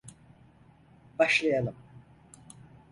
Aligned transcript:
Başlayalım. 1.19 1.75